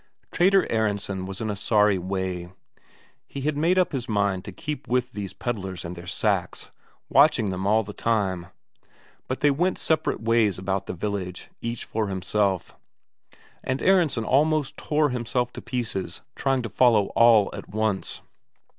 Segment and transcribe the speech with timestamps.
[0.31, 2.49] Trader Aronsen was in a sorry way;
[3.27, 6.71] he had made up his mind to keep with these pedlars and their sacks,
[7.07, 8.47] watching them all the time;
[9.27, 12.75] but they went separate ways about the village, each for himself,
[13.63, 18.23] and Aronsen almost tore himself to pieces trying to follow all at once.